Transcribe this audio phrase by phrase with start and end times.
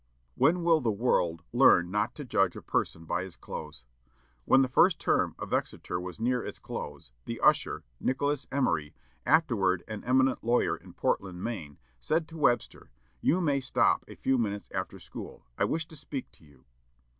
[0.33, 3.83] When will the world learn not to judge a person by his clothes!
[4.45, 8.95] When the first term at Exeter was near its close, the usher, Nicholas Emery,
[9.27, 12.89] afterward an eminent lawyer in Portland, Maine, said to Webster,
[13.21, 16.65] "You may stop a few minutes after school: I wish to speak to you."